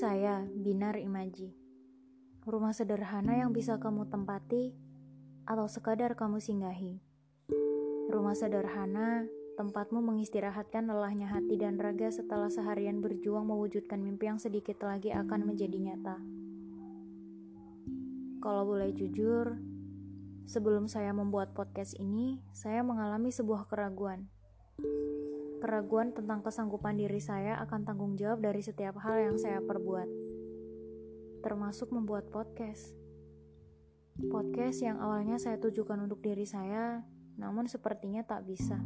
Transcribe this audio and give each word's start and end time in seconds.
saya, 0.00 0.48
Binar 0.56 0.96
Imaji. 0.96 1.52
Rumah 2.48 2.72
sederhana 2.72 3.36
yang 3.36 3.52
bisa 3.52 3.76
kamu 3.76 4.08
tempati 4.08 4.72
atau 5.44 5.68
sekadar 5.68 6.16
kamu 6.16 6.40
singgahi. 6.40 7.04
Rumah 8.08 8.32
sederhana, 8.32 9.28
tempatmu 9.60 10.00
mengistirahatkan 10.00 10.88
lelahnya 10.88 11.28
hati 11.28 11.60
dan 11.60 11.76
raga 11.76 12.08
setelah 12.08 12.48
seharian 12.48 13.04
berjuang 13.04 13.44
mewujudkan 13.44 14.00
mimpi 14.00 14.32
yang 14.32 14.40
sedikit 14.40 14.80
lagi 14.88 15.12
akan 15.12 15.44
menjadi 15.44 15.76
nyata. 15.76 16.16
Kalau 18.40 18.64
boleh 18.64 18.96
jujur, 18.96 19.60
sebelum 20.48 20.88
saya 20.88 21.12
membuat 21.12 21.52
podcast 21.52 21.92
ini, 22.00 22.40
saya 22.56 22.80
mengalami 22.80 23.28
sebuah 23.28 23.68
keraguan 23.68 24.32
keraguan 25.60 26.16
tentang 26.16 26.40
kesanggupan 26.40 26.96
diri 26.96 27.20
saya 27.20 27.60
akan 27.60 27.84
tanggung 27.84 28.16
jawab 28.16 28.40
dari 28.40 28.64
setiap 28.64 28.96
hal 29.04 29.20
yang 29.20 29.36
saya 29.36 29.60
perbuat, 29.60 30.08
termasuk 31.44 31.92
membuat 31.92 32.32
podcast. 32.32 32.96
Podcast 34.16 34.80
yang 34.80 34.98
awalnya 34.98 35.36
saya 35.36 35.60
tujukan 35.60 36.00
untuk 36.00 36.24
diri 36.24 36.48
saya, 36.48 37.04
namun 37.36 37.68
sepertinya 37.68 38.24
tak 38.24 38.48
bisa. 38.48 38.80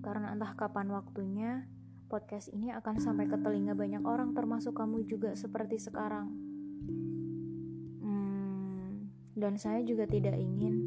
Karena 0.00 0.30
entah 0.30 0.54
kapan 0.54 0.94
waktunya, 0.94 1.66
podcast 2.06 2.54
ini 2.54 2.70
akan 2.72 3.02
sampai 3.02 3.26
ke 3.26 3.36
telinga 3.36 3.74
banyak 3.74 4.00
orang 4.06 4.32
termasuk 4.32 4.78
kamu 4.78 5.04
juga 5.10 5.34
seperti 5.34 5.76
sekarang. 5.82 6.30
Hmm, 8.00 9.10
dan 9.34 9.58
saya 9.58 9.82
juga 9.82 10.06
tidak 10.06 10.38
ingin 10.38 10.80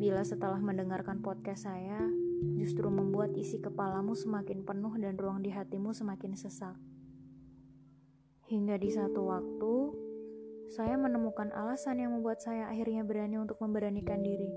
bila 0.00 0.24
setelah 0.24 0.60
mendengarkan 0.60 1.20
podcast 1.20 1.68
saya, 1.68 2.08
justru 2.56 2.88
membuat 2.88 3.36
isi 3.36 3.60
kepalamu 3.60 4.16
semakin 4.16 4.64
penuh 4.64 4.96
dan 4.96 5.16
ruang 5.16 5.44
di 5.44 5.52
hatimu 5.52 5.92
semakin 5.92 6.32
sesak. 6.36 6.76
Hingga 8.48 8.80
di 8.80 8.90
satu 8.90 9.20
waktu, 9.30 9.74
saya 10.70 10.94
menemukan 10.98 11.50
alasan 11.50 11.98
yang 11.98 12.14
membuat 12.14 12.42
saya 12.42 12.66
akhirnya 12.70 13.02
berani 13.02 13.38
untuk 13.38 13.58
memberanikan 13.58 14.22
diri. 14.22 14.50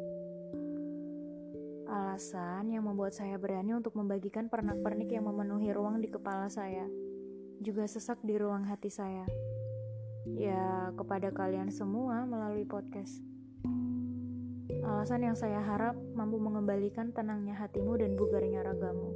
Alasan 1.90 2.74
yang 2.74 2.86
membuat 2.86 3.14
saya 3.14 3.38
berani 3.38 3.78
untuk 3.78 3.94
membagikan 3.94 4.50
pernak-pernik 4.50 5.14
yang 5.14 5.30
memenuhi 5.30 5.70
ruang 5.74 6.02
di 6.02 6.10
kepala 6.10 6.50
saya, 6.50 6.90
juga 7.62 7.86
sesak 7.86 8.22
di 8.26 8.38
ruang 8.38 8.66
hati 8.66 8.90
saya. 8.90 9.26
Ya, 10.34 10.90
kepada 10.96 11.30
kalian 11.30 11.70
semua 11.70 12.24
melalui 12.26 12.66
podcast. 12.66 13.33
Alasan 14.82 15.22
yang 15.22 15.38
saya 15.38 15.62
harap 15.62 15.94
mampu 16.18 16.42
mengembalikan 16.42 17.14
tenangnya 17.14 17.54
hatimu 17.54 18.02
dan 18.02 18.18
bugarnya 18.18 18.66
ragamu. 18.66 19.14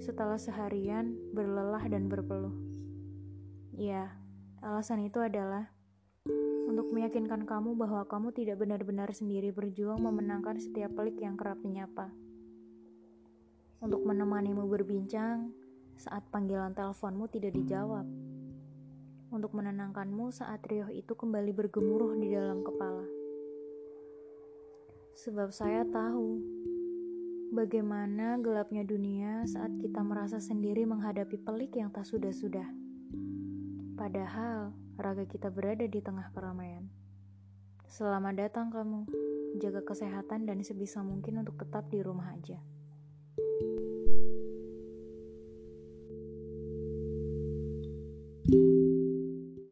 Setelah 0.00 0.40
seharian 0.40 1.12
berlelah 1.36 1.84
dan 1.92 2.08
berpeluh. 2.08 2.56
Ya, 3.76 4.16
alasan 4.64 5.04
itu 5.04 5.20
adalah 5.20 5.68
untuk 6.64 6.88
meyakinkan 6.96 7.44
kamu 7.44 7.76
bahwa 7.76 8.08
kamu 8.08 8.32
tidak 8.32 8.56
benar-benar 8.64 9.12
sendiri 9.12 9.52
berjuang 9.52 10.00
memenangkan 10.00 10.56
setiap 10.56 10.96
pelik 10.96 11.20
yang 11.20 11.36
kerap 11.36 11.60
menyapa. 11.60 12.08
Untuk 13.84 14.00
menemanimu 14.08 14.64
berbincang 14.70 15.52
saat 16.00 16.24
panggilan 16.32 16.72
teleponmu 16.72 17.28
tidak 17.28 17.52
dijawab. 17.58 18.08
Untuk 19.28 19.52
menenangkanmu 19.52 20.32
saat 20.32 20.64
riuh 20.64 20.88
itu 20.88 21.12
kembali 21.12 21.52
bergemuruh 21.52 22.16
di 22.16 22.32
dalam 22.32 22.64
kepala 22.64 23.19
sebab 25.20 25.52
saya 25.52 25.84
tahu 25.84 26.40
bagaimana 27.52 28.40
gelapnya 28.40 28.88
dunia 28.88 29.44
saat 29.44 29.68
kita 29.76 30.00
merasa 30.00 30.40
sendiri 30.40 30.88
menghadapi 30.88 31.36
pelik 31.44 31.76
yang 31.76 31.92
tak 31.92 32.08
sudah-sudah. 32.08 32.64
Padahal 34.00 34.72
raga 34.96 35.28
kita 35.28 35.52
berada 35.52 35.84
di 35.84 36.00
tengah 36.00 36.32
keramaian. 36.32 36.88
Selamat 37.84 38.48
datang 38.48 38.72
kamu, 38.72 39.04
jaga 39.60 39.84
kesehatan 39.84 40.48
dan 40.48 40.64
sebisa 40.64 41.04
mungkin 41.04 41.44
untuk 41.44 41.60
tetap 41.60 41.92
di 41.92 42.00
rumah 42.00 42.32
aja. 42.32 42.56